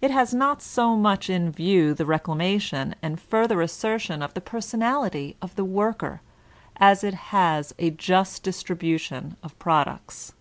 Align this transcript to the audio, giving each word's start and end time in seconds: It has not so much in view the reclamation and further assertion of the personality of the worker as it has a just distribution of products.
It 0.00 0.12
has 0.12 0.32
not 0.32 0.62
so 0.62 0.94
much 0.94 1.28
in 1.28 1.50
view 1.50 1.92
the 1.92 2.06
reclamation 2.06 2.94
and 3.02 3.18
further 3.20 3.60
assertion 3.60 4.22
of 4.22 4.32
the 4.32 4.40
personality 4.40 5.34
of 5.42 5.56
the 5.56 5.64
worker 5.64 6.20
as 6.76 7.02
it 7.02 7.14
has 7.34 7.74
a 7.76 7.90
just 7.90 8.44
distribution 8.44 9.36
of 9.42 9.58
products. 9.58 10.34